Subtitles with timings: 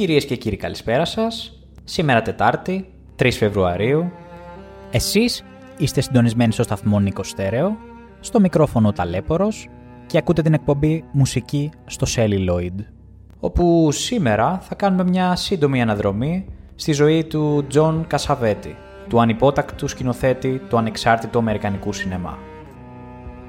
[0.00, 1.52] Κυρίες και κύριοι καλησπέρα σας.
[1.84, 4.10] Σήμερα Τετάρτη, 3 Φεβρουαρίου.
[4.90, 5.44] Εσείς
[5.78, 7.76] είστε συντονισμένοι στο σταθμό Νίκο Στέρεο,
[8.20, 9.68] στο μικρόφωνο Ταλαίπωρος
[10.06, 12.84] και ακούτε την εκπομπή Μουσική στο Celluloid.
[13.40, 18.76] Όπου σήμερα θα κάνουμε μια σύντομη αναδρομή στη ζωή του Τζον Κασαβέτη,
[19.08, 22.38] του ανυπότακτου σκηνοθέτη του ανεξάρτητου Αμερικανικού σινεμά.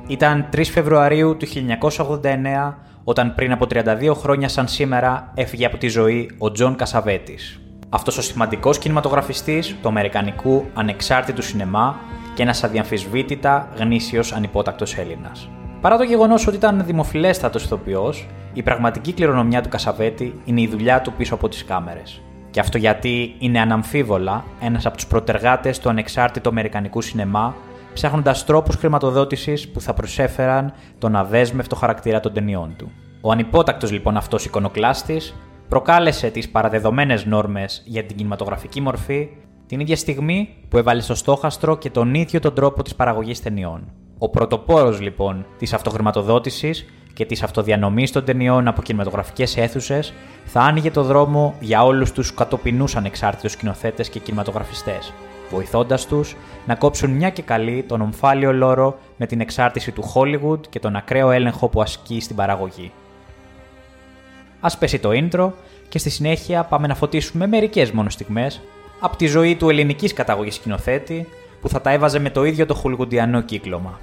[0.08, 5.88] Ήταν 3 Φεβρουαρίου του 1989 όταν πριν από 32 χρόνια σαν σήμερα έφυγε από τη
[5.88, 7.60] ζωή ο Τζον Κασαβέτης.
[7.90, 11.96] Αυτός ο σημαντικός κινηματογραφιστής του Αμερικανικού ανεξάρτητου σινεμά
[12.36, 15.50] και ένας αδιαμφισβήτητα γνήσιος ανυπότακτος Έλληνας.
[15.82, 21.02] Παρά το γεγονός ότι ήταν δημοφιλέστατος ηθοποιός, η πραγματική κληρονομιά του Κασαβέτη είναι η δουλειά
[21.02, 22.22] του πίσω από τις κάμερες.
[22.50, 27.56] Και αυτό γιατί είναι αναμφίβολα ένας από τους προτεργάτες του ανεξάρτητου Αμερικανικού σινεμά
[27.94, 32.92] ψάχνοντας τρόπους χρηματοδότησης που θα προσέφεραν τον αδέσμευτο χαρακτήρα των ταινιών του.
[33.22, 35.36] Ο ανυπότακτος λοιπόν αυτός εικονοκλάστης
[35.68, 39.30] προκάλεσε τις παραδεδομένες νόρμες για την κινηματογραφική μορφή
[39.66, 43.92] την ίδια στιγμή που έβαλε στο στόχαστρο και τον ίδιο τον τρόπο της παραγωγής ταινιών.
[44.18, 50.14] Ο πρωτοπόρος λοιπόν της αυτοχρηματοδότησης και της αυτοδιανομής των ταινιών από κινηματογραφικές αίθουσες
[50.46, 55.14] θα άνοιγε το δρόμο για όλους τους κατοπινούς ανεξάρτητους σκηνοθέτες και κινηματογραφιστές,
[55.52, 56.36] βοηθώντας τους
[56.66, 60.96] να κόψουν μια και καλή τον ομφάλιο λόρο με την εξάρτηση του Hollywood και τον
[60.96, 62.92] ακραίο έλεγχο που ασκεί στην παραγωγή.
[64.60, 65.52] Α πέσει το intro
[65.90, 68.62] και στη συνέχεια πάμε να φωτίσουμε μερικές μόνο στιγμές
[69.00, 71.28] από τη ζωή του ελληνικής καταγωγής σκηνοθέτη
[71.62, 74.00] που θα τα έβαζε με το ίδιο το χουλγουντιανό κύκλωμα.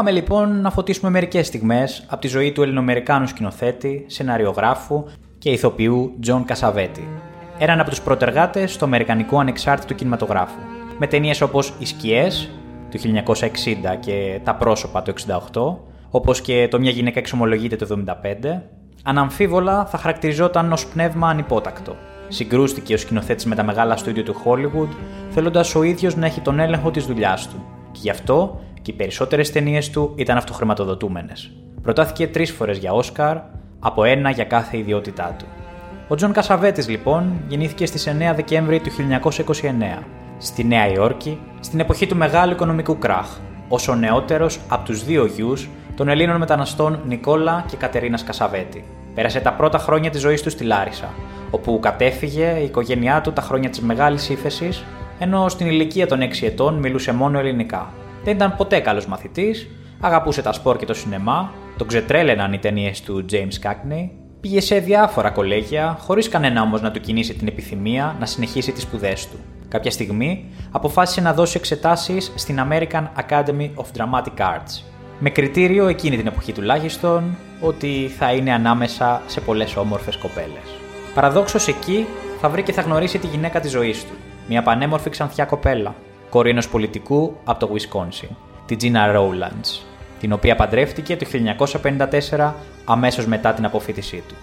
[0.00, 5.04] Πάμε λοιπόν να φωτίσουμε μερικές στιγμές από τη ζωή του Ελληνοαμερικάνου σκηνοθέτη, σεναριογράφου
[5.38, 7.08] και ηθοποιού Τζον Κασαβέτη.
[7.58, 10.58] Έναν από τους πρωτεργάτες του Αμερικανικού ανεξάρτητου κινηματογράφου.
[10.98, 12.50] Με ταινίες όπως «Οι σκιές»
[12.90, 15.12] του 1960 και «Τα πρόσωπα» του
[15.52, 15.76] 1968,
[16.10, 18.62] όπως και «Το μια γυναίκα εξομολογείται» του 1975,
[19.02, 21.96] αναμφίβολα θα χαρακτηριζόταν ως πνεύμα ανυπότακτο.
[22.28, 24.94] Συγκρούστηκε ο σκηνοθέτης με τα μεγάλα στούντιο του Hollywood,
[25.30, 27.64] θέλοντας ο ίδιος να έχει τον έλεγχο της δουλειάς του.
[27.92, 31.50] Και γι' αυτό και οι περισσότερες ταινίες του ήταν αυτοχρηματοδοτούμενες.
[31.82, 33.36] Προτάθηκε τρεις φορές για Όσκαρ,
[33.80, 35.44] από ένα για κάθε ιδιότητά του.
[36.08, 40.02] Ο Τζον Κασαβέτης, λοιπόν, γεννήθηκε στις 9 Δεκέμβρη του 1929,
[40.38, 43.38] στη Νέα Υόρκη, στην εποχή του μεγάλου οικονομικού κράχ,
[43.68, 48.84] ω ο νεότερος από τους δύο γιους των Ελλήνων μεταναστών Νικόλα και Κατερίνας Κασαβέτη.
[49.14, 51.08] Πέρασε τα πρώτα χρόνια της ζωής του στη Λάρισα,
[51.50, 54.84] όπου κατέφυγε η οικογένειά του τα χρόνια της μεγάλης ύφεσης,
[55.18, 57.92] ενώ στην ηλικία των 6 ετών μιλούσε μόνο ελληνικά.
[58.24, 59.68] Δεν ήταν ποτέ καλός μαθητής,
[60.00, 64.08] αγαπούσε τα σπορ και το σινεμά, τον ξετρέλαιναν οι ταινίες του James Cagney,
[64.40, 68.82] πήγε σε διάφορα κολέγια, χωρίς κανένα όμως να του κινήσει την επιθυμία να συνεχίσει τις
[68.82, 69.36] σπουδές του.
[69.68, 74.82] Κάποια στιγμή αποφάσισε να δώσει εξετάσεις στην American Academy of Dramatic Arts,
[75.18, 80.78] με κριτήριο εκείνη την εποχή τουλάχιστον ότι θα είναι ανάμεσα σε πολλές όμορφες κοπέλες.
[81.14, 82.06] Παραδόξως εκεί
[82.40, 84.12] θα βρει και θα γνωρίσει τη γυναίκα της ζωής του,
[84.48, 85.94] μια πανέμορφη ξανθιά κοπέλα,
[86.30, 88.28] κόρη ενό πολιτικού από το Wisconsin,
[88.66, 89.80] τη Gina Rowlands,
[90.20, 91.26] την οποία παντρεύτηκε το
[92.28, 92.52] 1954
[92.84, 94.34] αμέσως μετά την αποφύτισή του.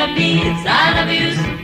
[0.00, 1.59] abuse, I love you.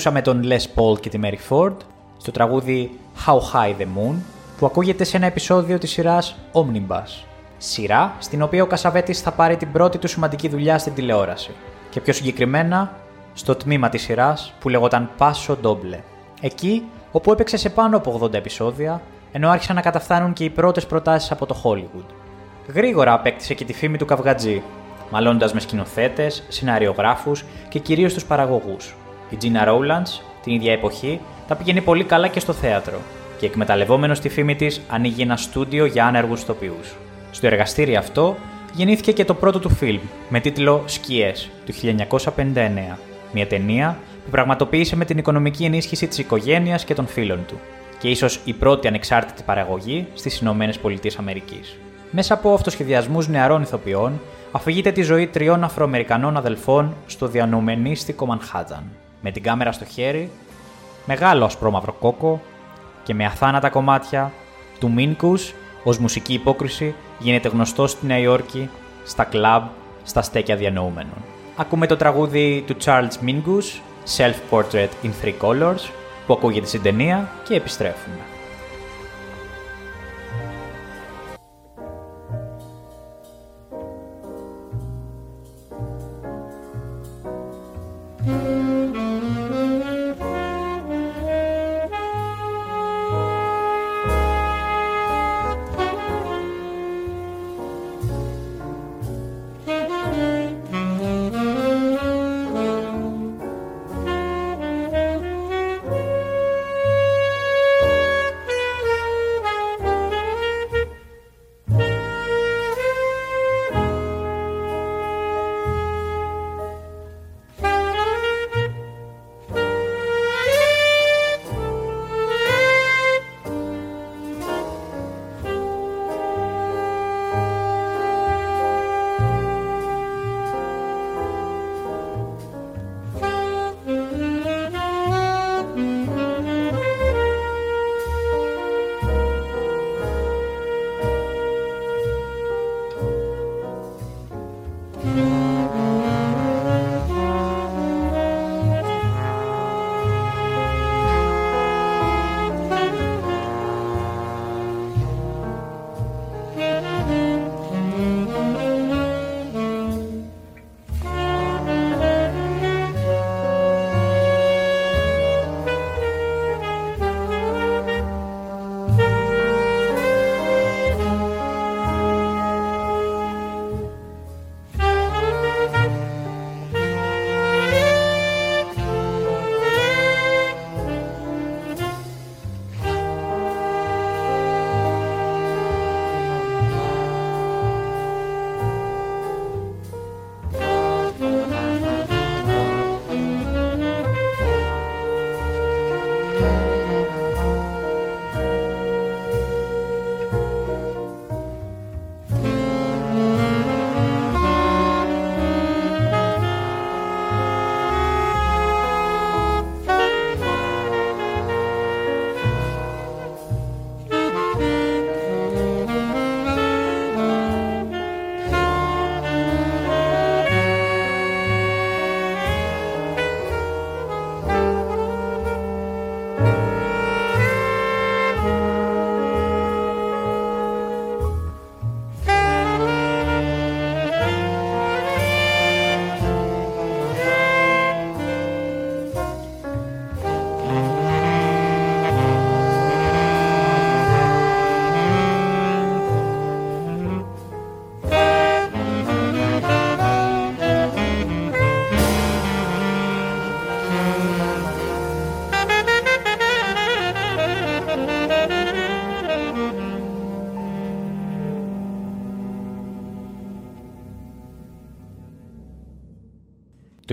[0.00, 1.76] Ακούσαμε τον Les Paul και τη Mary Ford
[2.16, 4.14] στο τραγούδι How High the Moon
[4.58, 7.24] που ακούγεται σε ένα επεισόδιο της σειράς Omnibus.
[7.58, 11.50] Σειρά στην οποία ο Κασαβέτης θα πάρει την πρώτη του σημαντική δουλειά στην τηλεόραση
[11.90, 12.96] και πιο συγκεκριμένα
[13.34, 15.98] στο τμήμα της σειράς που λεγόταν Paso Doble.
[16.40, 19.02] Εκεί όπου έπαιξε σε πάνω από 80 επεισόδια
[19.32, 22.14] ενώ άρχισαν να καταφθάνουν και οι πρώτες προτάσεις από το Hollywood.
[22.74, 24.62] Γρήγορα απέκτησε και τη φήμη του καυγατζή,
[25.10, 27.32] μαλώνοντα με σκηνοθέτες, σεναριογράφου
[27.68, 28.94] και κυρίως τους παραγωγούς.
[29.30, 32.98] Η Gina Rowlands, την ίδια εποχή, τα πήγαινε πολύ καλά και στο θέατρο
[33.38, 36.76] και εκμεταλλευόμενος τη φήμη της ανοίγει ένα στούντιο για άνεργους ηθοποιού.
[37.30, 38.36] Στο εργαστήριο αυτό
[38.72, 42.98] γεννήθηκε και το πρώτο του φιλμ με τίτλο Σκιές του 1959,
[43.32, 47.60] μια ταινία που πραγματοποίησε με την οικονομική ενίσχυση της οικογένειας και των φίλων του
[47.98, 51.76] και ίσως η πρώτη ανεξάρτητη παραγωγή στις Ηνωμένες Πολιτείες Αμερικής.
[52.10, 54.20] Μέσα από αυτοσχεδιασμούς νεαρών ηθοποιών,
[54.52, 58.82] αφηγείται τη ζωή τριών Αφροαμερικανών αδελφών στο διανοουμενίστικο Μανχάταν.
[59.20, 60.30] Με την κάμερα στο χέρι,
[61.06, 62.40] μεγάλο ασπρόμαυρο κόκο
[63.02, 64.32] και με αθάνατα κομμάτια
[64.78, 68.70] του Μίνκους ως μουσική υπόκριση γίνεται γνωστό στη Νέα Υόρκη,
[69.04, 69.62] στα κλαμπ,
[70.02, 71.24] στα στέκια διανοούμενων.
[71.56, 73.80] Ακούμε το τραγούδι του Charles Mingus,
[74.16, 75.90] Self-Portrait in Three Colors,
[76.26, 78.18] που ακούγεται στην ταινία και επιστρέφουμε.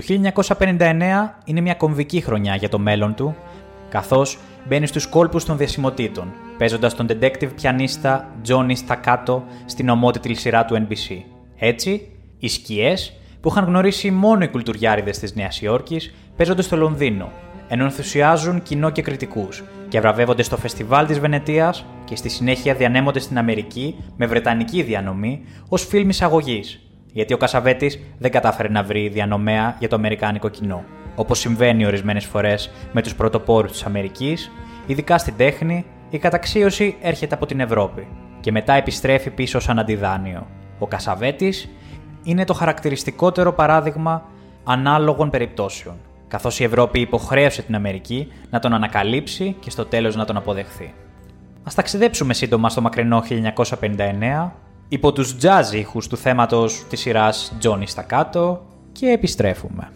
[0.08, 3.36] 1959 είναι μια κομβική χρονιά για το μέλλον του,
[3.88, 4.38] καθώς
[4.68, 10.86] μπαίνει στους κόλπους των διασημοτήτων, παίζοντας τον detective πιανίστα Johnny Staccato στην ομότιτλη σειρά του
[10.86, 11.16] NBC.
[11.58, 17.32] Έτσι, οι σκιές που είχαν γνωρίσει μόνο οι κουλτουριάριδες της Νέας Υόρκης παίζονται στο Λονδίνο,
[17.68, 23.18] ενώ ενθουσιάζουν κοινό και κριτικούς και βραβεύονται στο φεστιβάλ της Βενετίας και στη συνέχεια διανέμονται
[23.18, 26.80] στην Αμερική με βρετανική διανομή ως φιλμ εισαγωγής,
[27.12, 30.84] γιατί ο Κασαβέτης δεν κατάφερε να βρει διανομέα για το αμερικάνικο κοινό.
[31.14, 34.50] Όπως συμβαίνει ορισμένες φορές με τους πρωτοπόρους της Αμερικής,
[34.86, 38.06] ειδικά στην τέχνη, η καταξίωση έρχεται από την Ευρώπη
[38.40, 40.46] και μετά επιστρέφει πίσω σαν αντιδάνειο.
[40.78, 41.68] Ο Κασαβέτης
[42.22, 44.22] είναι το χαρακτηριστικότερο παράδειγμα
[44.64, 45.96] ανάλογων περιπτώσεων,
[46.28, 50.94] καθώς η Ευρώπη υποχρέωσε την Αμερική να τον ανακαλύψει και στο τέλος να τον αποδεχθεί.
[51.64, 53.22] Ας ταξιδέψουμε σύντομα στο μακρινό
[53.80, 54.52] 1959
[54.88, 58.58] υπό τους jazz ήχους του θέματος της σειράς Johnny Staccato
[58.92, 59.92] και επιστρέφουμε.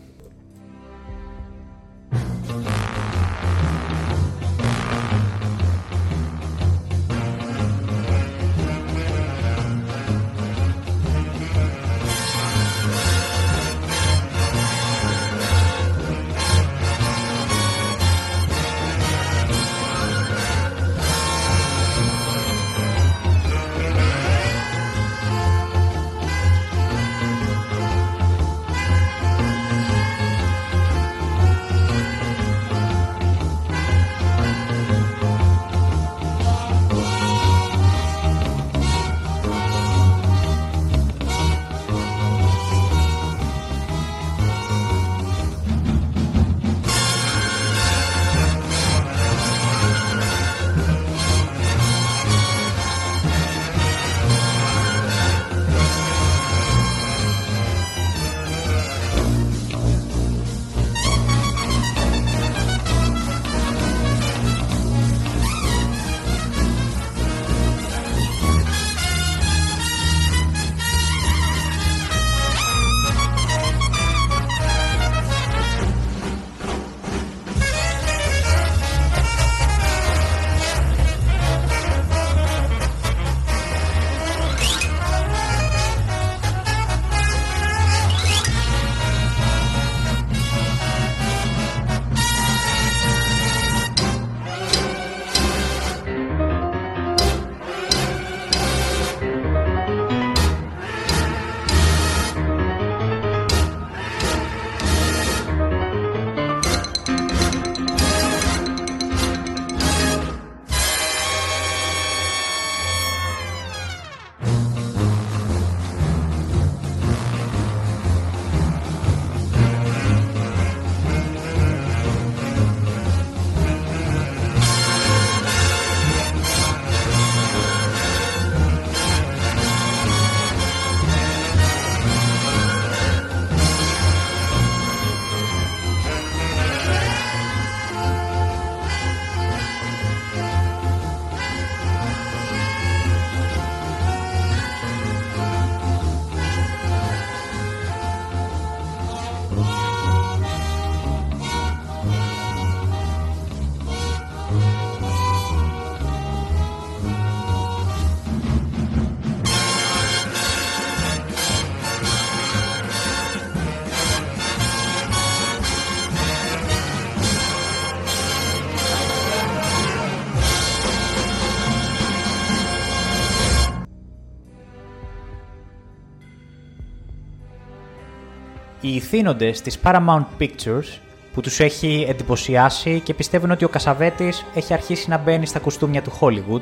[178.85, 180.99] Οι ηθήνοντες της Paramount Pictures
[181.35, 186.03] που τους έχει εντυπωσιάσει και πιστεύουν ότι ο Κασαβέτης έχει αρχίσει να μπαίνει στα κουστούμια
[186.03, 186.61] του Hollywood,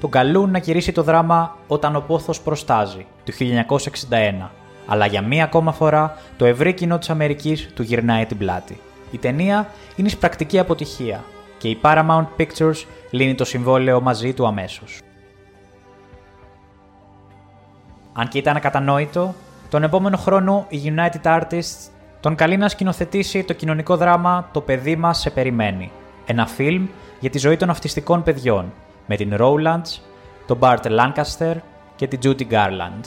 [0.00, 4.50] τον καλούν να γυρίσει το δράμα «Όταν ο πόθος προστάζει» του 1961.
[4.86, 8.80] Αλλά για μία ακόμα φορά το ευρύ κοινό της Αμερικής του γυρνάει την πλάτη.
[9.10, 11.24] Η ταινία είναι πρακτική αποτυχία
[11.58, 15.00] και η Paramount Pictures λύνει το συμβόλαιο μαζί του αμέσως.
[18.12, 19.34] Αν και ήταν ακατανόητο,
[19.68, 24.96] τον επόμενο χρόνο η United Artists τον καλεί να σκηνοθετήσει το κοινωνικό δράμα «Το παιδί
[24.96, 25.90] μας σε περιμένει».
[26.26, 26.86] Ένα φιλμ
[27.20, 28.72] για τη ζωή των αυτιστικών παιδιών,
[29.06, 30.00] με την Rowlands,
[30.46, 31.54] τον Bart Lancaster
[31.96, 33.04] και την Judy Garland.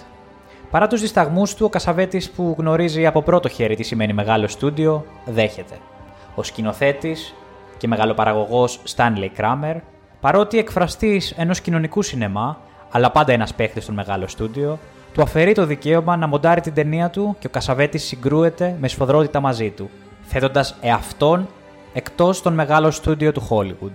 [0.69, 5.05] Παρά τους δισταγμούς του, ο Κασαβέτης που γνωρίζει από πρώτο χέρι τι σημαίνει μεγάλο στούντιο,
[5.25, 5.75] δέχεται.
[6.35, 7.33] Ο σκηνοθέτης
[7.77, 9.75] και μεγαλοπαραγωγός Stanley Kramer,
[10.19, 12.57] παρότι εκφραστής ενός κοινωνικού σινεμά,
[12.91, 14.79] αλλά πάντα ένας παίχτης στον μεγάλο στούντιο,
[15.13, 19.39] του αφαιρεί το δικαίωμα να μοντάρει την ταινία του και ο Κασαβέτη συγκρούεται με σφοδρότητα
[19.39, 19.89] μαζί του,
[20.21, 21.47] θέτοντας εαυτόν
[21.93, 23.93] εκτός των μεγάλων στούντιο του Hollywood.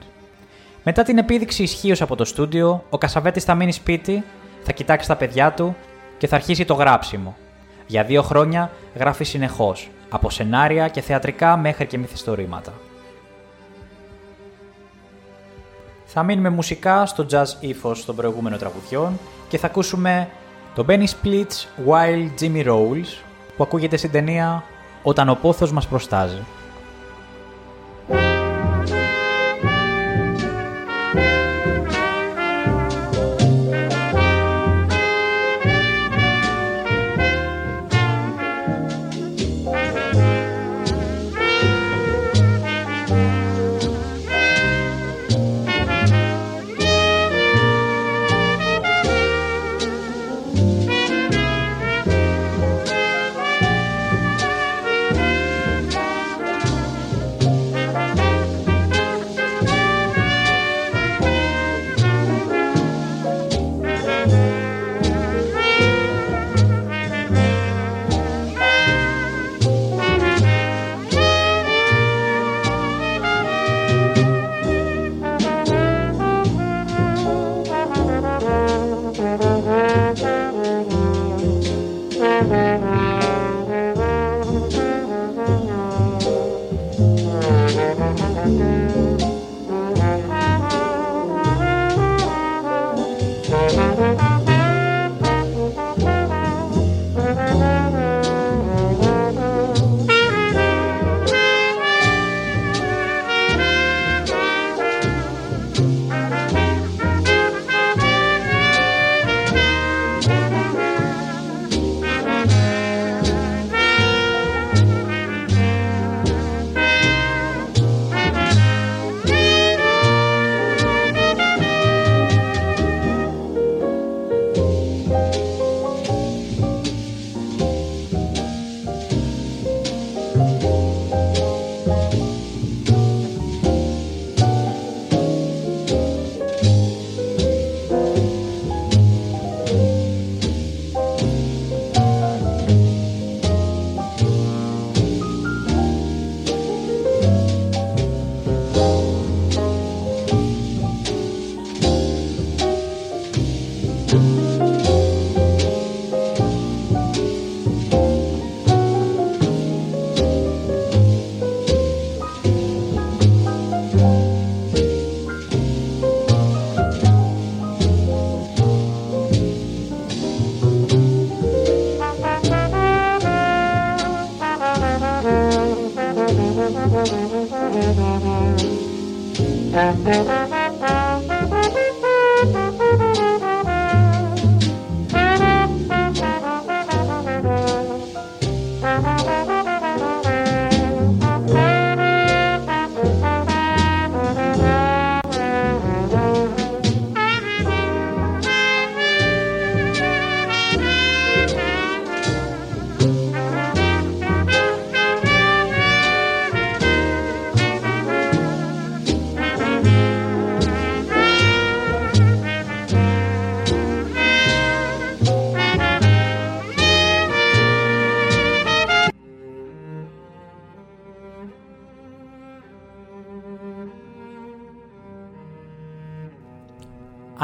[0.83, 4.25] Μετά την επίδειξη ισχύως από το στούντιο, ο Κασαβέτης θα μείνει σπίτι,
[4.63, 5.77] θα κοιτάξει τα παιδιά του
[6.19, 7.37] και θα αρχίσει το γράψιμο.
[7.87, 12.73] Για δύο χρόνια γράφει συνεχώς, από σενάρια και θεατρικά μέχρι και μυθιστορήματα.
[16.05, 20.29] Θα μείνουμε μουσικά στο jazz ύφος των προηγούμενων τραγουδιών και θα ακούσουμε
[20.77, 23.23] το Benny Splits Wild Jimmy Rolls
[23.57, 24.65] που ακούγεται στην ταινία
[25.03, 26.45] «Όταν ο πόθος μας προστάζει».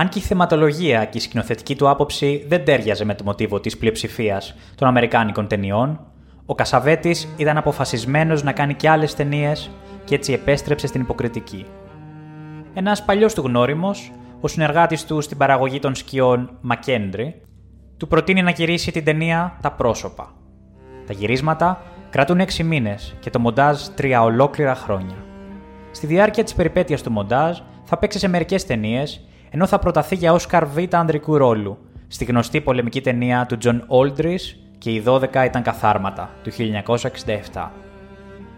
[0.02, 3.78] Αν και η θεματολογία και η σκηνοθετική του άποψη δεν τέριαζε με το μοτίβο της
[3.78, 6.00] πλειοψηφίας των Αμερικάνικων ταινιών,
[6.46, 9.70] Ο Κασαβέτης ήταν αποφασισμένος να κάνει και άλλες ταινίες
[10.04, 11.66] και έτσι επέστρεψε στην υποκριτική.
[12.74, 17.40] Ένας παλιός του γνώριμος, ο συνεργάτης του στην παραγωγή των σκιών Μακέντρι,
[17.96, 20.32] του προτείνει να γυρίσει την ταινία Τα πρόσωπα.
[21.06, 25.16] Τα γυρίσματα κρατούν 6 μήνες και το μοντάζ 3 ολόκληρα χρόνια.
[25.90, 30.32] Στη διάρκεια της περιπέτειας του μοντάζ θα παίξει σε μερικές ταινίες, ενώ θα προταθεί για
[30.32, 35.62] Όσκαρ Β ανδρικού ρόλου στη γνωστή πολεμική ταινία του Τζον Όλντριτς και οι 12 ήταν
[35.62, 36.50] καθάρματα του
[37.52, 37.68] 1967.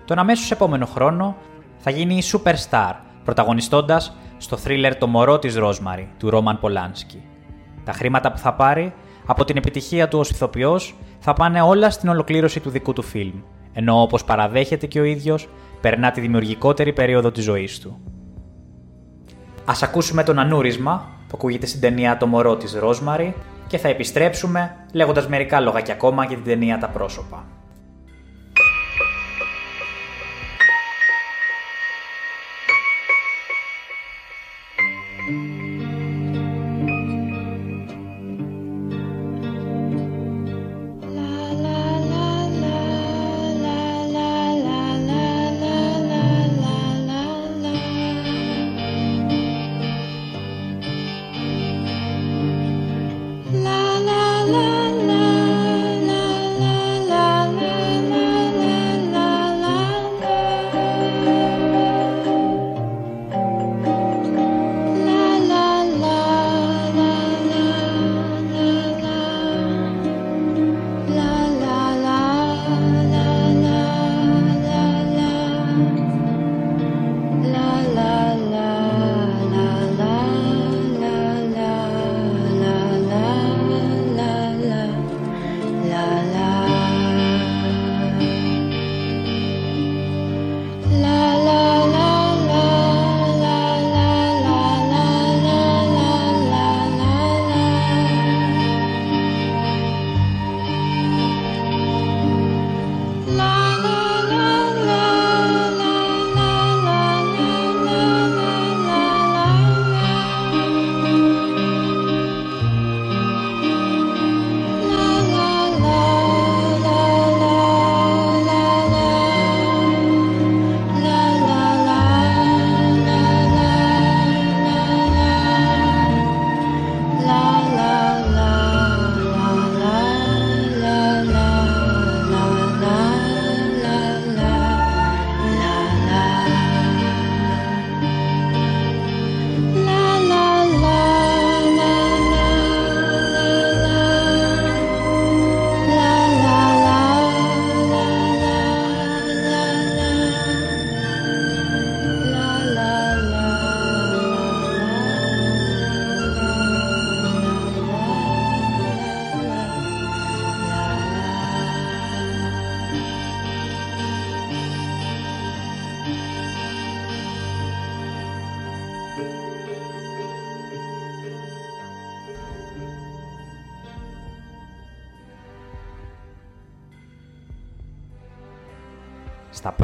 [0.05, 1.37] Τον αμέσως επόμενο χρόνο
[1.79, 2.93] θα γίνει η Superstar,
[3.25, 7.23] πρωταγωνιστώντας στο θρίλερ «Το μωρό της Ρόζμαρι» του Ρόμαν Πολάνσκι.
[7.85, 8.95] Τα χρήματα που θα πάρει
[9.27, 13.43] από την επιτυχία του ως ηθοποιός θα πάνε όλα στην ολοκλήρωση του δικού του φιλμ,
[13.73, 15.49] ενώ όπως παραδέχεται και ο ίδιος,
[15.81, 18.01] περνά τη δημιουργικότερη περίοδο της ζωής του.
[19.67, 23.35] Ας ακούσουμε τον ανούρισμα που ακούγεται στην ταινία «Το μωρό της Ρόσμαρη»
[23.67, 27.45] και θα επιστρέψουμε λέγοντας μερικά λόγια ακόμα για την ταινία «Τα πρόσωπα».
[35.25, 35.74] στα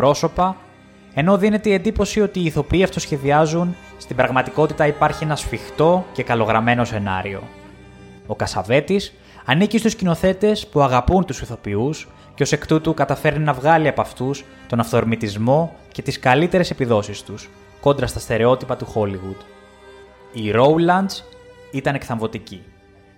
[0.01, 0.57] πρόσωπα,
[1.15, 6.85] ενώ δίνεται η εντύπωση ότι οι ηθοποιοί αυτοσχεδιάζουν, στην πραγματικότητα υπάρχει ένα σφιχτό και καλογραμμένο
[6.85, 7.43] σενάριο.
[8.27, 9.13] Ο Κασαβέτης
[9.45, 14.01] ανήκει στους σκηνοθέτες που αγαπούν τους ηθοποιούς και ως εκ τούτου καταφέρνει να βγάλει από
[14.01, 17.49] αυτούς τον αυθορμητισμό και τις καλύτερες επιδόσεις τους,
[17.81, 19.45] κόντρα στα στερεότυπα του Hollywood.
[20.33, 21.25] Η Rowlands
[21.73, 22.63] ήταν εκθαμβωτική,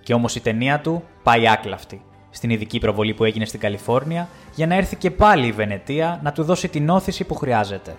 [0.02, 2.02] και όμως η ταινία του πάει άκλαυτη,
[2.34, 6.32] στην ειδική προβολή που έγινε στην Καλιφόρνια για να έρθει και πάλι η Βενετία να
[6.32, 7.96] του δώσει την όθηση που χρειάζεται.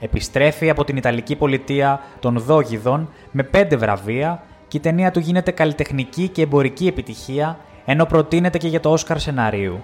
[0.00, 5.50] Επιστρέφει από την Ιταλική πολιτεία των Δόγιδων με πέντε βραβεία και η ταινία του γίνεται
[5.50, 9.80] καλλιτεχνική και εμπορική επιτυχία ενώ προτείνεται και για το Όσκαρ σενάριου.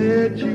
[0.00, 0.49] made you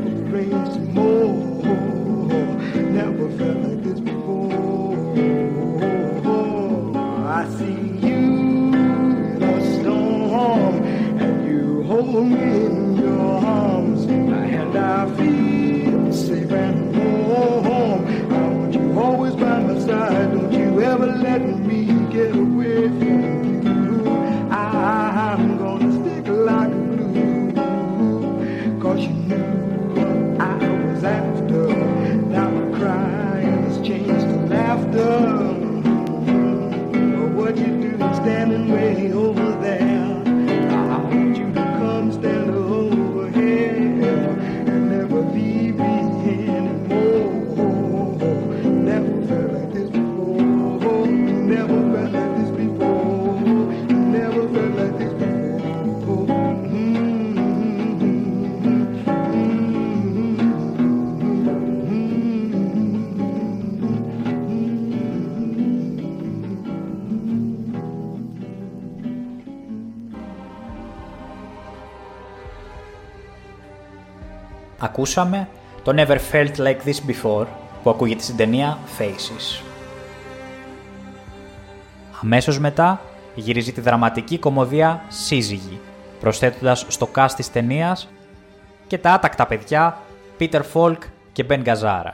[74.98, 75.48] Ακούσαμε
[75.84, 77.46] το Never Felt Like This Before
[77.84, 79.64] που ακούγεται στην ταινία Faces.
[82.24, 83.02] Αμέσως μετά
[83.36, 85.80] γυρίζει τη δραματική κομμωδία Σύζυγοι,
[86.20, 88.08] προσθέτοντας στο cast της ταινίας
[88.88, 89.98] και τα άτακτα παιδιά
[90.40, 90.98] Peter Falk
[91.32, 92.14] και Ben Gazzara.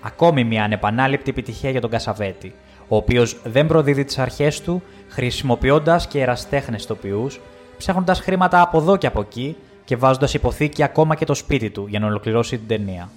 [0.00, 2.54] Ακόμη μια ανεπανάληπτη επιτυχία για τον Κασαβέτη,
[2.88, 7.40] ο οποίος δεν προδίδει τις αρχές του χρησιμοποιώντας και εραστέχνες τοπιούς,
[7.78, 9.56] ψάχνοντας χρήματα από εδώ και από εκεί
[9.92, 13.08] και βάζοντας υποθήκη ακόμα και το σπίτι του για να ολοκληρώσει την ταινία.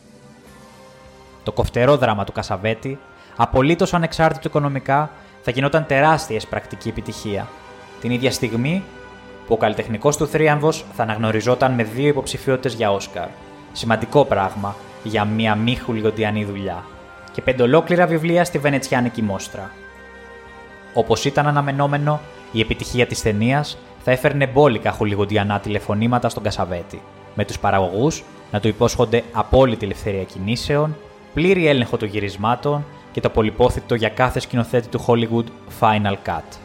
[1.43, 2.99] Το κοφτερό δράμα του Κασαβέτη,
[3.35, 5.11] απολύτως ανεξάρτητο οικονομικά,
[5.41, 7.47] θα γινόταν τεράστια πρακτική επιτυχία.
[8.01, 8.83] Την ίδια στιγμή
[9.47, 13.27] που ο καλλιτεχνικός του θρίαμβος θα αναγνωριζόταν με δύο υποψηφιότητες για Όσκαρ.
[13.71, 16.83] Σημαντικό πράγμα για μια μη χουλιοντιανή δουλειά.
[17.31, 19.71] Και πέντε ολόκληρα βιβλία στη Βενετσιάνικη Μόστρα.
[20.93, 22.19] Όπως ήταν αναμενόμενο,
[22.51, 27.02] η επιτυχία της ταινίας θα έφερνε μπόλικα χουλιγοντιανά τηλεφωνήματα στον Κασαβέτη,
[27.36, 30.96] με τους παραγωγούς να του υπόσχονται απόλυτη ελευθερία κινήσεων,
[31.34, 35.46] πλήρη έλεγχο των γυρισμάτων και το πολυπόθητο για κάθε σκηνοθέτη του Hollywood
[35.80, 36.58] Final Cut.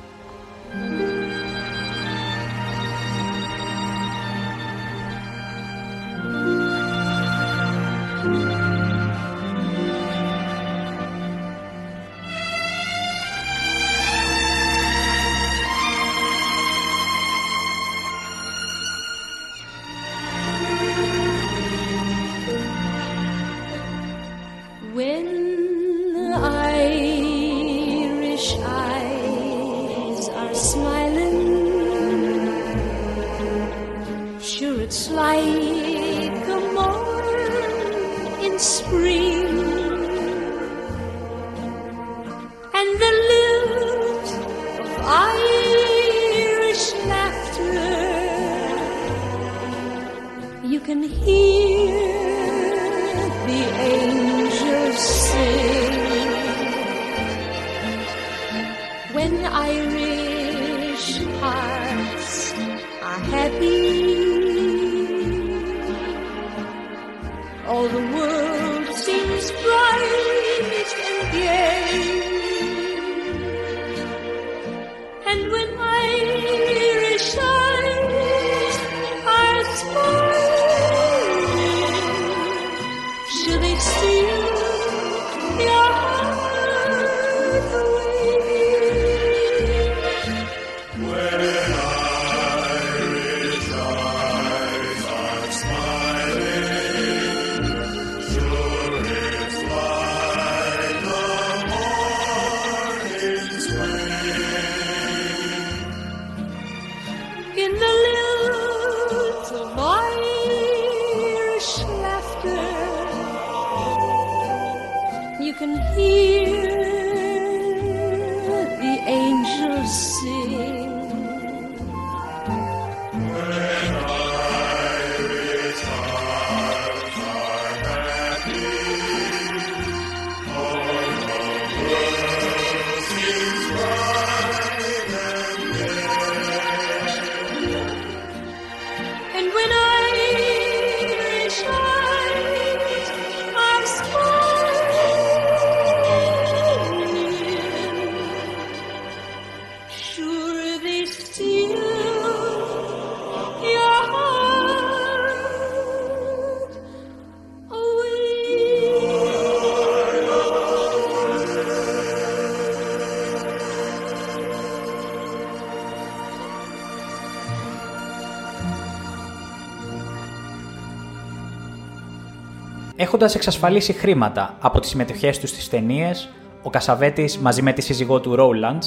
[173.10, 176.28] Έχοντας εξασφαλίσει χρήματα από τις συμμετοχές τους στις ταινίες,
[176.62, 178.82] ο Κασαβέτης μαζί με τη σύζυγό του Rowlands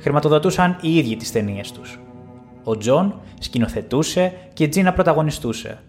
[0.00, 1.98] χρηματοδοτούσαν οι ίδιοι τις ταινίες τους.
[2.64, 5.82] Ο Τζον σκηνοθετούσε και η Τζίνα πρωταγωνιστούσε.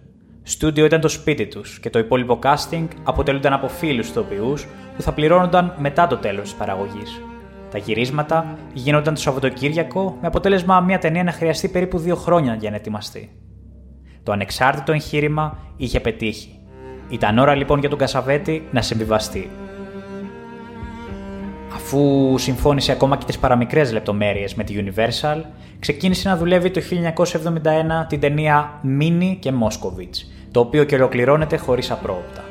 [0.44, 4.54] Στούντιο ήταν το σπίτι τους και το υπόλοιπο casting αποτελούνταν από φίλους ηθοποιούς
[4.96, 7.22] που θα πληρώνονταν μετά το τέλος της παραγωγής.
[7.72, 12.70] Τα γυρίσματα γίνονταν το Σαββατοκύριακο με αποτέλεσμα μια ταινία να χρειαστεί περίπου δύο χρόνια για
[12.70, 13.32] να ετοιμαστεί.
[14.24, 16.57] Το ανεξάρτητο εγχείρημα είχε πετύχει.
[17.10, 19.50] Ήταν ώρα λοιπόν για τον Κασαβέτη να συμβιβαστεί.
[21.76, 25.42] Αφού συμφώνησε ακόμα και τις παραμικρές λεπτομέρειες με τη Universal,
[25.80, 26.82] ξεκίνησε να δουλεύει το
[28.04, 32.44] 1971 την ταινία Μίνι και Μόσκοβιτς, το οποίο και ολοκληρώνεται χωρίς απρόοπτα.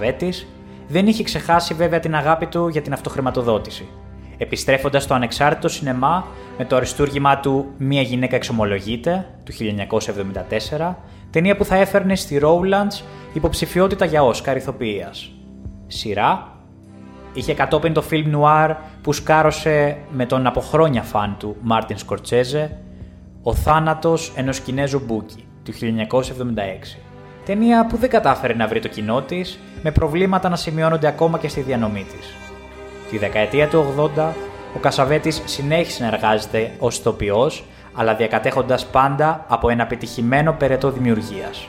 [0.00, 0.46] Ο Κασαβέτης
[0.88, 3.88] δεν είχε ξεχάσει βέβαια την αγάπη του για την αυτοχρηματοδότηση.
[4.38, 6.26] Επιστρέφοντας στο ανεξάρτητο σινεμά
[6.58, 9.52] με το αριστούργημά του «Μία γυναίκα εξομολογείται» του
[10.78, 10.94] 1974,
[11.30, 15.30] ταινία που θα έφερνε στη Rowlands υποψηφιότητα για Όσκαρ ηθοποιίας.
[15.86, 16.56] Σειρά
[17.34, 22.78] είχε κατόπιν το φιλμ νουάρ που σκάρωσε με τον από χρόνια φαν του Μάρτιν Σκορτσέζε
[23.42, 27.09] «Ο θάνατος ενός Κινέζου bookie» του 1976.
[27.50, 31.48] Ταινία που δεν κατάφερε να βρει το κοινό της, με προβλήματα να σημειώνονται ακόμα και
[31.48, 32.34] στη διανομή της.
[33.10, 34.32] Τη δεκαετία του 80,
[34.76, 41.68] ο Κασαβέτης συνέχισε να εργάζεται ως ηθοποιός, αλλά διακατέχοντας πάντα από ένα επιτυχημένο περαιτό δημιουργίας.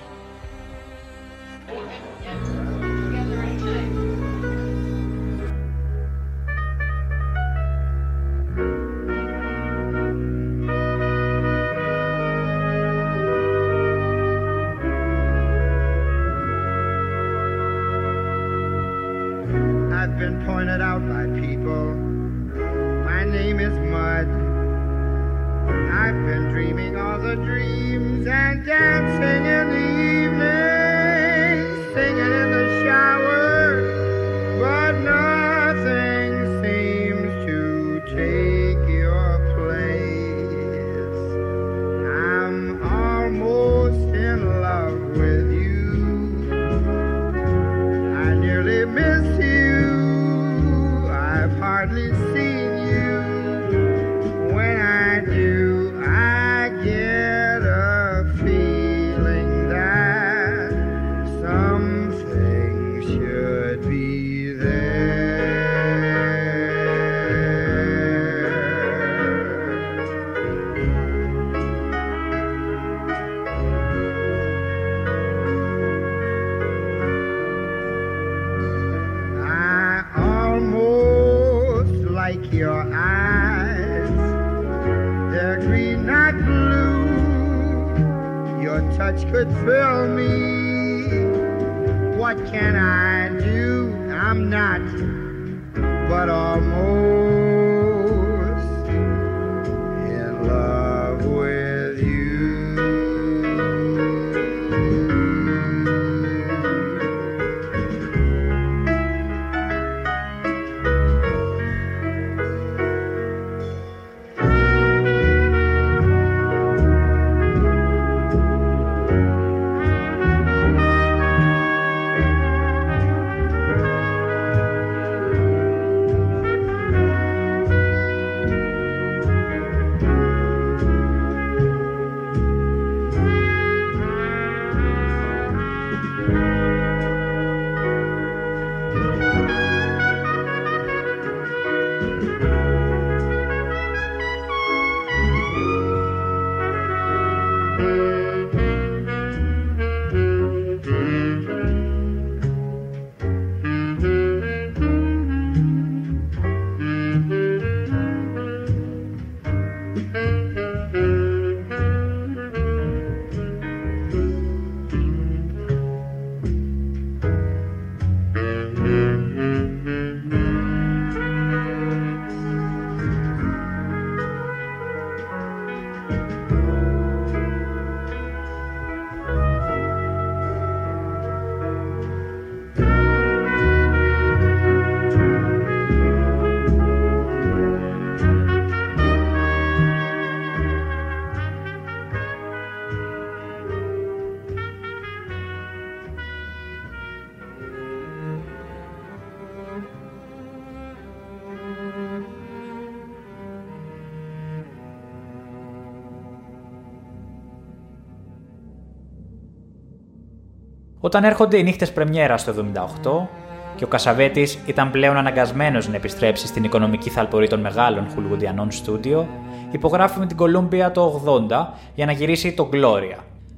[211.13, 212.65] Όταν έρχονται οι νύχτες πρεμιέρα το
[213.03, 213.27] 78
[213.75, 219.27] και ο Κασαβέτης ήταν πλέον αναγκασμένος να επιστρέψει στην οικονομική θαλπορή των μεγάλων χουλγουδιανών στούντιο,
[219.71, 223.17] υπογράφει με την Κολούμπια το 80 για να γυρίσει το Gloria,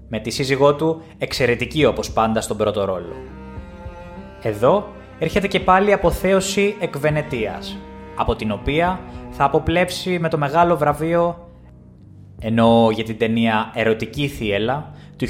[0.09, 3.15] με τη σύζυγό του εξαιρετική όπως πάντα στον πρώτο ρόλο.
[4.41, 4.87] Εδώ
[5.19, 7.77] έρχεται και πάλι η αποθέωση εκ Βενετίας,
[8.15, 8.99] από την οποία
[9.29, 11.47] θα αποπλέψει με το μεγάλο βραβείο
[12.45, 15.27] ενώ για την ταινία «Ερωτική θύελα» του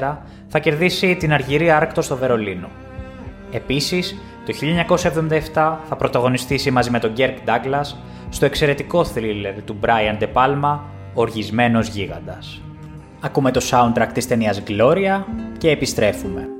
[0.00, 0.16] 1984
[0.48, 2.68] θα κερδίσει την Αργυρή Άρκτο στο Βερολίνο.
[3.50, 4.52] Επίσης, το
[5.54, 7.98] 1977 θα πρωταγωνιστήσει μαζί με τον Γκέρκ Ντάγκλας
[8.28, 10.78] στο εξαιρετικό θρίλερ του Brian De Palma
[11.14, 12.60] «Οργισμένος γίγαντας».
[13.20, 15.22] Ακούμε το soundtrack της ταινίας Gloria
[15.58, 16.55] και επιστρέφουμε.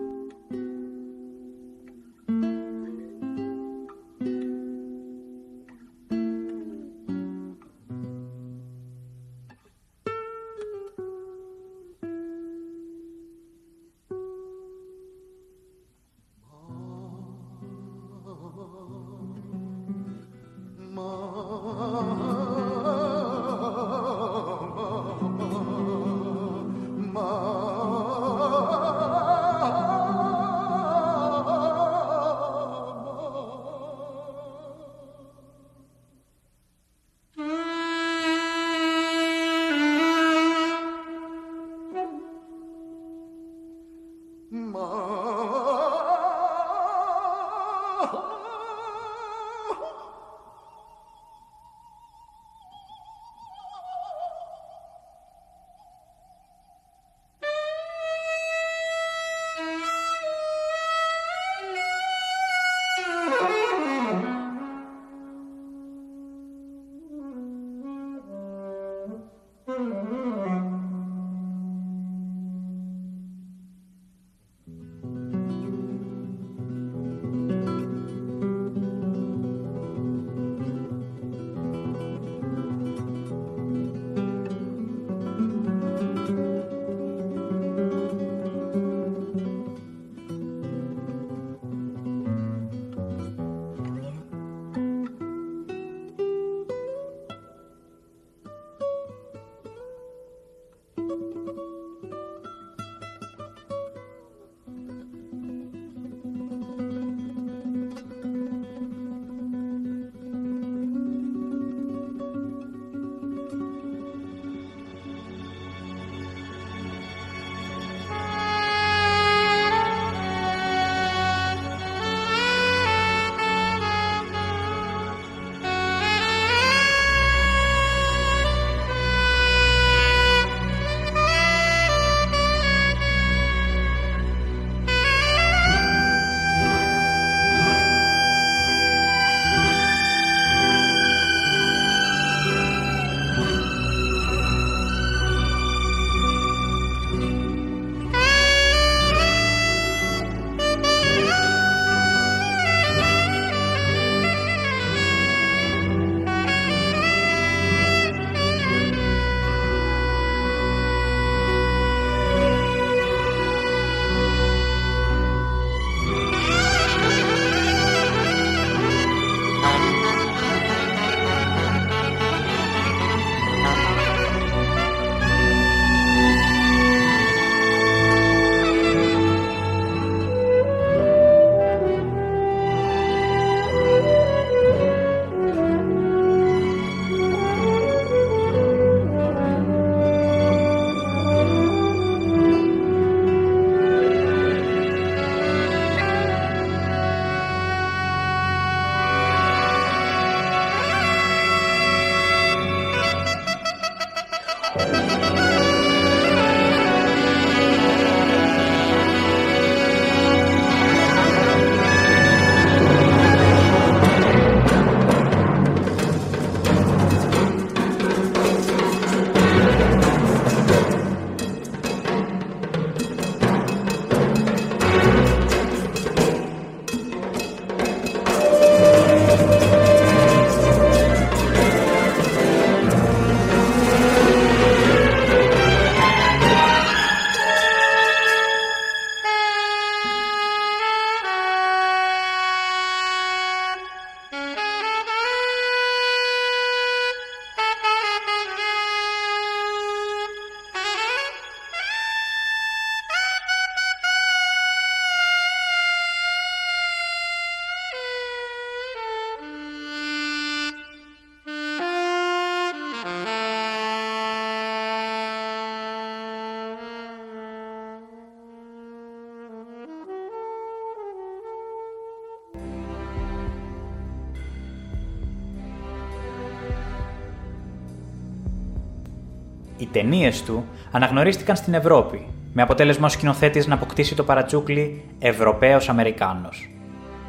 [279.97, 286.71] Ταινίες του αναγνωρίστηκαν στην Ευρώπη, με αποτέλεσμα ο σκηνοθέτης να αποκτήσει το παρατσούκλι Ευρωπαίος Αμερικάνος.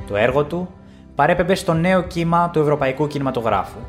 [0.08, 0.70] Το έργο του
[1.16, 3.80] παρέπεμπε στο νέο κύμα του ευρωπαϊκού κινηματογράφου.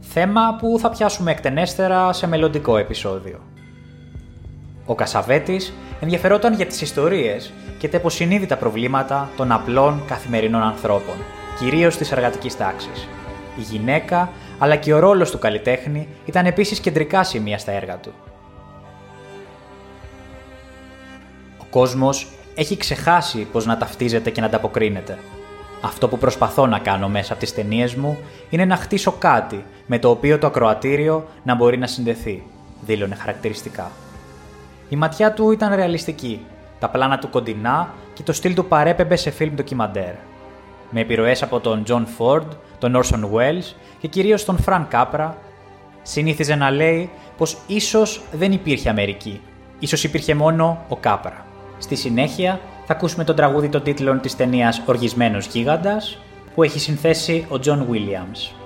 [0.00, 3.38] Θέμα που θα πιάσουμε εκτενέστερα σε μελλοντικό επεισόδιο.
[4.86, 11.14] Ο Κασαβέτης ενδιαφερόταν για τις ιστορίες και τα υποσυνείδητα προβλήματα των απλών καθημερινών ανθρώπων,
[11.58, 13.08] κυρίως της εργατικής τάξης.
[13.58, 18.12] Η γυναίκα, αλλά και ο ρόλος του καλλιτέχνη ήταν επίσης κεντρικά σημεία στα έργα του.
[21.58, 25.18] Ο κόσμος έχει ξεχάσει πώς να ταυτίζεται και να ανταποκρίνεται.
[25.80, 28.18] Αυτό που προσπαθώ να κάνω μέσα από τις ταινίες μου
[28.50, 32.42] είναι να χτίσω κάτι με το οποίο το ακροατήριο να μπορεί να συνδεθεί,
[32.80, 33.90] δήλωνε χαρακτηριστικά.
[34.88, 36.46] Η ματιά του ήταν ρεαλιστική,
[36.78, 40.14] τα πλάνα του κοντινά και το στυλ του παρέπεμπε σε φιλμ ντοκιμαντέρ.
[40.90, 42.46] Με επιρροές από τον John Ford,
[42.78, 45.30] τον Orson Welles και κυρίως τον Frank Capra,
[46.02, 49.40] συνήθιζε να λέει πως ίσως δεν υπήρχε Αμερική,
[49.78, 51.46] ίσως υπήρχε μόνο ο Κάπρα.
[51.78, 56.18] Στη συνέχεια θα ακούσουμε τον τραγούδι των τίτλων της ταινίας «Οργισμένος γίγαντας»
[56.54, 58.59] που έχει συνθέσει ο John Williams.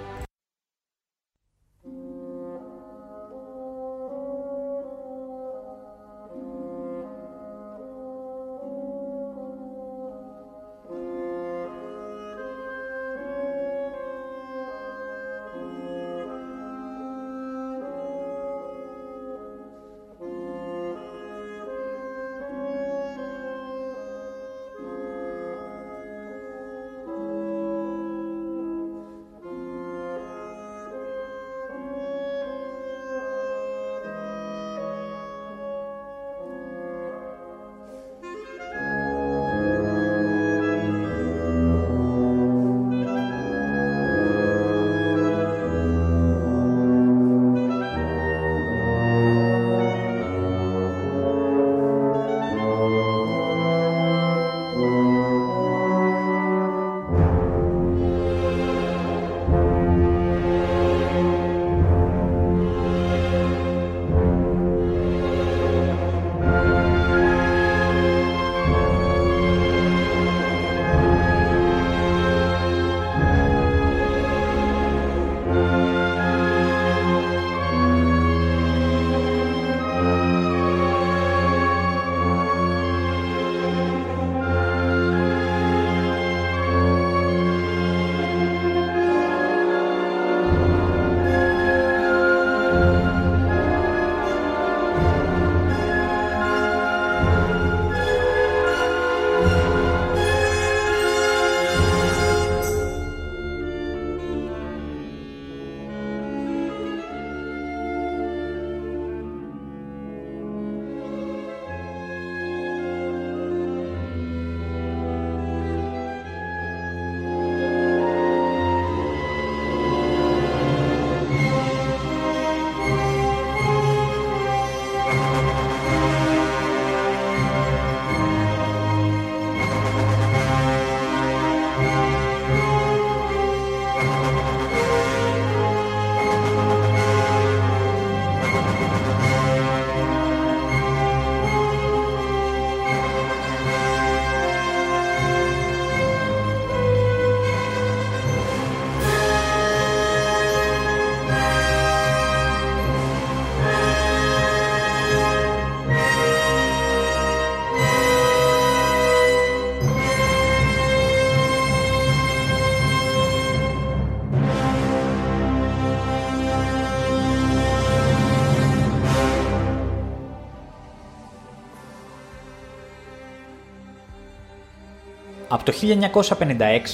[175.66, 175.78] Από το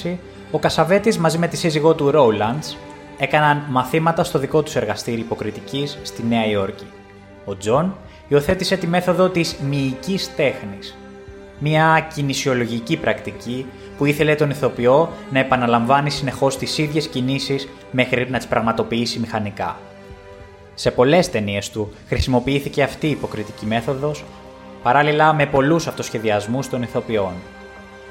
[0.03, 0.15] 1956,
[0.51, 2.75] ο Κασαβέτης μαζί με τη σύζυγό του Rowlands
[3.17, 6.85] έκαναν μαθήματα στο δικό τους εργαστήρι υποκριτικής στη Νέα Υόρκη.
[7.45, 7.95] Ο Τζον
[8.27, 10.97] υιοθέτησε τη μέθοδο της μυϊκής τέχνης,
[11.59, 13.65] μια κινησιολογική πρακτική
[13.97, 19.79] που ήθελε τον ηθοποιό να επαναλαμβάνει συνεχώς τις ίδιες κινήσεις μέχρι να τις πραγματοποιήσει μηχανικά.
[20.73, 24.23] Σε πολλές ταινίες του χρησιμοποιήθηκε αυτή η υποκριτική μέθοδος,
[24.83, 27.33] παράλληλα με πολλούς αυτοσχεδιασμούς των ηθοποιών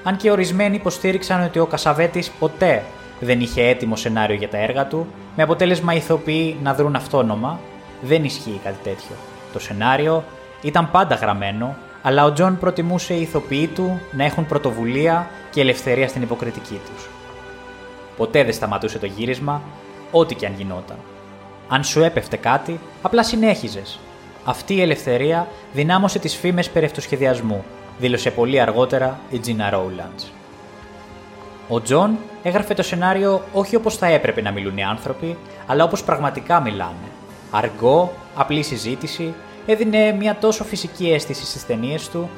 [0.03, 2.83] αν και ορισμένοι υποστήριξαν ότι ο Κασαβέτης ποτέ
[3.21, 7.61] δεν είχε έτοιμο σενάριο για τα έργα του, με αποτέλεσμα οι ηθοποιοί να δρουν αυτόνομα,
[8.03, 9.17] δεν ισχύει κάτι τέτοιο.
[9.53, 10.25] Το σενάριο
[10.63, 16.09] ήταν πάντα γραμμένο, αλλά ο Τζον προτιμούσε οι ηθοποιοί του να έχουν πρωτοβουλία και ελευθερία
[16.09, 17.09] στην υποκριτική τους.
[18.17, 19.63] Ποτέ δεν σταματούσε το γύρισμα,
[20.11, 20.97] ό,τι και αν γινόταν.
[21.69, 23.99] Αν σου έπεφτε κάτι, απλά συνέχιζες
[24.45, 27.65] Αυτή η ελευθερία δυνάμωσε τις φήμες περί αυτοσχεδιασμού,
[28.01, 30.25] δήλωσε πολύ αργότερα η Τζίνα Rowlands.
[31.69, 35.37] Ο Τζον έγραφε το σενάριο όχι όπως θα έπρεπε να μιλούν οι άνθρωποι,
[35.67, 37.09] αλλά όπως πραγματικά μιλάνε.
[37.51, 39.35] Αργκό, απλή συζήτηση,
[39.67, 42.31] έδινε μια τόσο φυσική αίσθηση στις ταινίες του,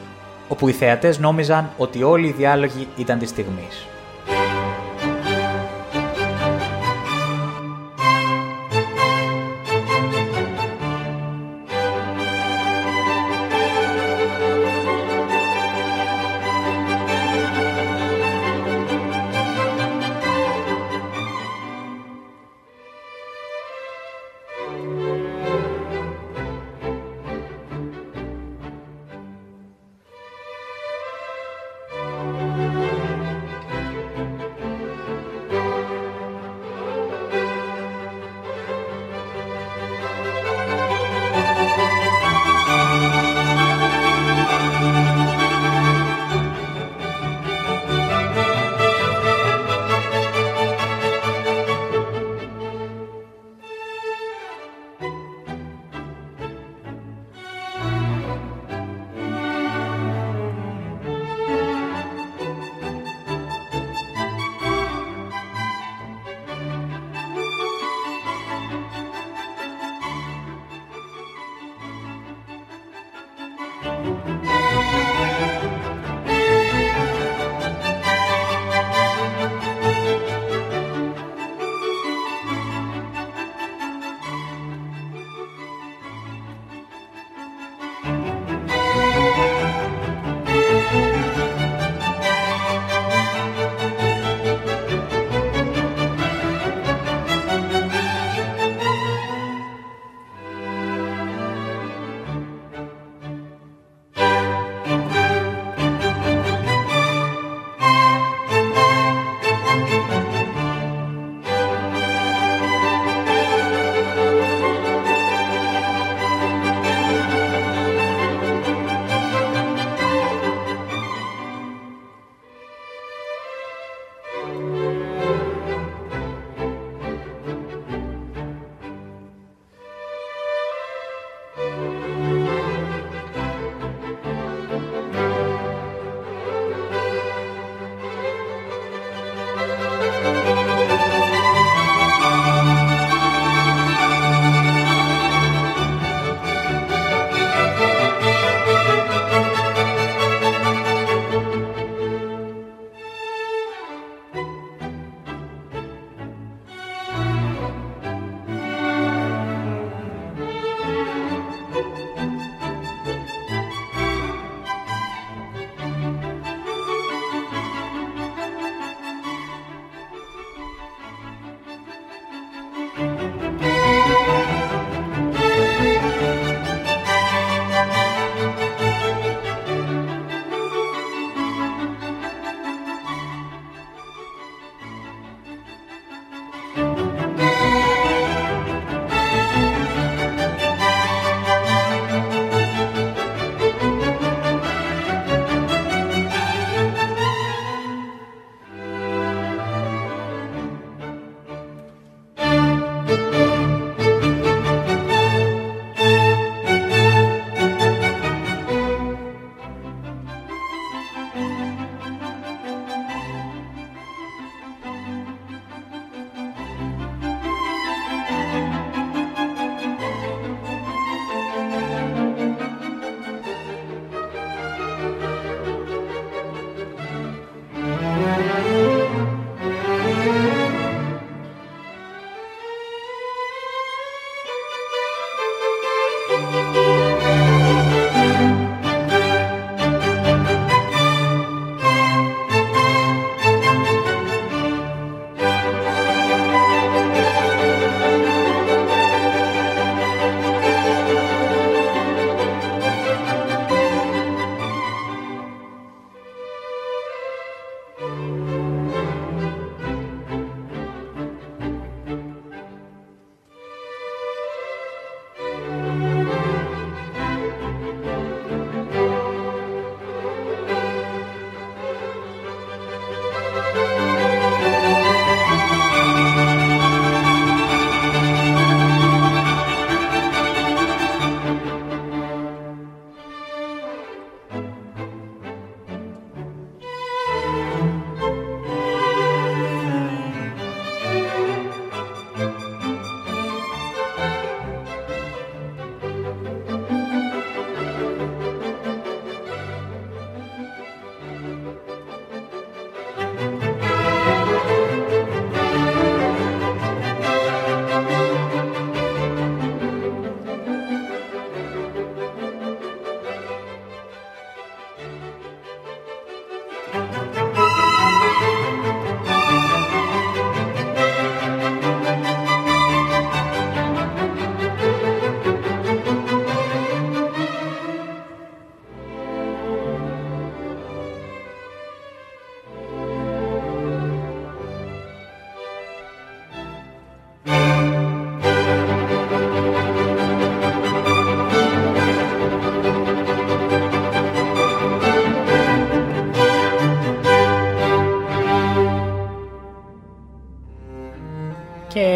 [0.49, 3.87] όπου οι θεατές νόμιζαν ότι όλοι οι διάλογοι ήταν της στιγμής.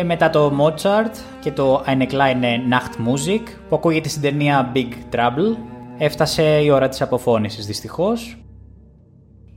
[0.07, 5.57] Μετά το Mozart και το Eine kleine Nachtmusik που ακούγεται στην ταινία Big Trouble,
[5.99, 8.45] έφτασε η ώρα της αποφώνησης δυστυχώς.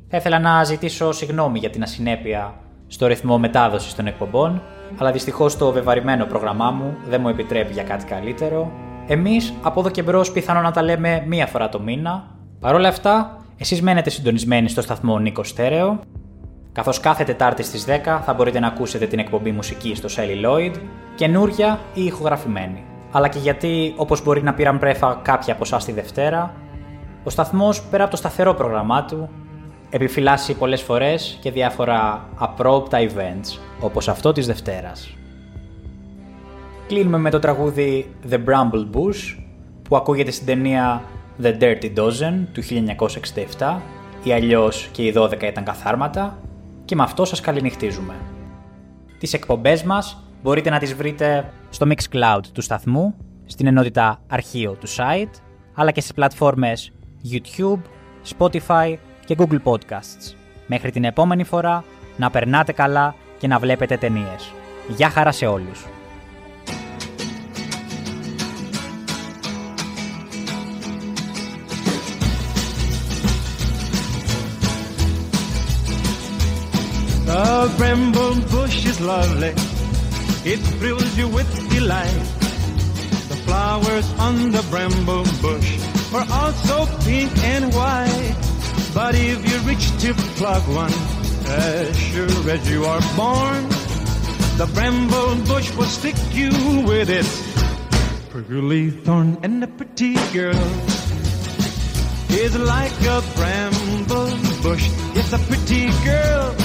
[0.10, 2.54] Θα ήθελα να ζητήσω συγγνώμη για την ασυνέπεια
[2.88, 4.62] στο ρυθμό μετάδοσης των εκπομπών,
[4.98, 8.72] αλλά δυστυχώς το βεβαρημένο πρόγραμμά μου δεν μου επιτρέπει για κάτι καλύτερο.
[9.08, 12.36] Εμείς από εδώ και μπρος πιθανόν να τα λέμε μία φορά το μήνα.
[12.60, 16.00] Παρ' όλα αυτά, εσείς μένετε συντονισμένοι στο σταθμό Νίκο Στέρεο
[16.72, 20.76] Καθώς κάθε Τετάρτη στις 10 θα μπορείτε να ακούσετε την εκπομπή μουσική στο Celluloid,
[21.16, 22.84] καινούρια ή ηχογραφημένη.
[23.12, 26.54] Αλλά και γιατί, όπως μπορεί να πήραν πρέφα κάποια από εσάς τη Δευτέρα,
[27.24, 29.30] ο σταθμός πέρα από το σταθερό πρόγραμμά του,
[29.90, 35.14] επιφυλάσσει πολλές φορές και διάφορα απρόπτα events, όπως αυτό της Δευτέρας.
[36.88, 39.38] Κλείνουμε με το τραγούδι The Bramble Bush,
[39.90, 41.04] που ακούγεται στην ταινία
[41.44, 42.62] The Dirty Dozen του
[43.58, 43.82] 1967,
[44.24, 46.38] ή αλλιώς και οι 12 ήταν καθάρματα,
[46.90, 48.16] και με αυτό σας καληνυχτίζουμε.
[49.20, 53.16] Τις εκπομπές μας μπορείτε να τις βρείτε στο Mixcloud του σταθμού,
[53.46, 55.42] στην ενότητα αρχείο του site,
[55.74, 56.92] αλλά και στις πλατφόρμες
[57.32, 57.80] YouTube,
[58.38, 60.36] Spotify και Google Podcasts.
[60.68, 61.84] Μέχρι την επόμενη φορά,
[62.18, 64.52] να περνάτε καλά και να βλέπετε ταινίες.
[64.88, 65.99] Γεια χαρά σε όλους!
[77.30, 79.54] The bramble bush is lovely.
[80.52, 82.26] It thrills you with delight.
[83.30, 85.78] The flowers on the bramble bush
[86.12, 88.36] are also pink and white.
[88.96, 90.92] But if you reach to pluck one,
[91.46, 93.70] as sure as you are born,
[94.58, 96.50] the bramble bush will stick you
[96.88, 97.30] with its
[98.32, 100.66] prickly thorn and a pretty girl
[102.32, 104.90] is like a bramble bush.
[105.14, 106.56] It's a pretty girl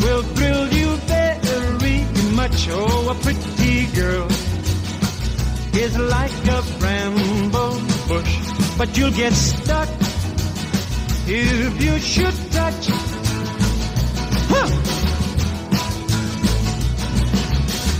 [0.00, 2.68] will thrill you very much.
[2.70, 4.26] Oh, a pretty girl
[5.74, 8.34] is like a bramble bush,
[8.76, 9.88] but you'll get stuck
[11.26, 12.84] if you should touch.
[14.50, 14.68] Huh.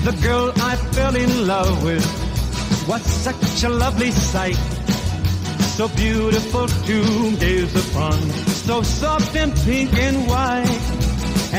[0.07, 2.07] The girl I fell in love with
[2.89, 4.57] was such a lovely sight.
[5.77, 8.19] So beautiful to gaze upon,
[8.67, 10.88] so soft and pink and white.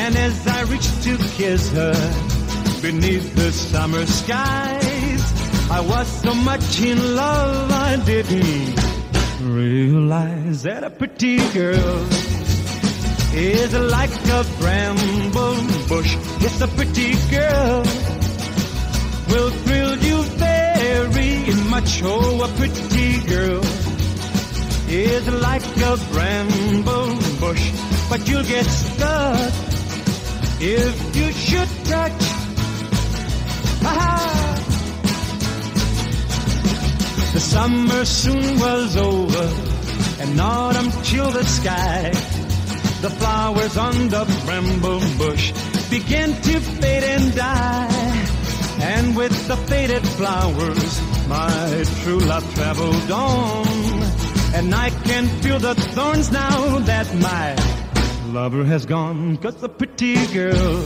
[0.02, 1.94] And as I reached to kiss her
[2.82, 5.24] beneath the summer skies,
[5.70, 8.80] I was so much in love I didn't
[9.42, 11.98] realize that a pretty girl
[13.34, 16.16] is like a bramble bush.
[16.46, 17.84] It's a pretty girl
[19.30, 22.02] will thrill you very much.
[22.06, 23.62] Oh, a pretty girl
[24.88, 27.66] is like a bramble bush,
[28.10, 29.69] but you'll get stuck
[30.62, 32.22] if you should touch.
[33.82, 34.56] Ah,
[37.34, 39.48] the summer soon was over,
[40.22, 42.12] and autumn chilled the sky.
[43.02, 45.54] The flowers on the bramble bush
[45.90, 48.26] began to fade and die.
[48.82, 53.68] And with the faded flowers, my true love traveled on.
[54.56, 57.79] And I can feel the thorns now that my
[58.30, 59.38] lover has gone.
[59.38, 60.84] Cause the pretty girl,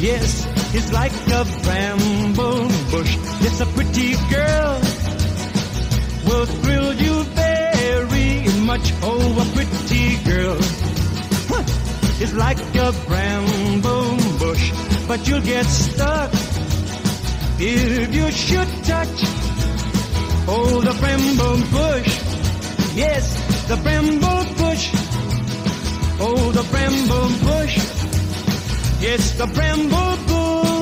[0.00, 3.16] yes, is like a bramble bush.
[3.46, 4.72] It's a pretty girl,
[6.26, 8.92] will thrill you very much.
[9.02, 10.56] Oh, a pretty girl
[11.50, 14.72] huh, is like a bramble bush,
[15.08, 16.30] but you'll get stuck
[17.58, 19.18] if you should touch.
[20.46, 22.12] Oh, the bramble bush,
[22.94, 25.03] yes, the bramble bush.
[26.20, 27.76] Oh, the bramble bush.
[29.00, 30.73] It's the bramble bush.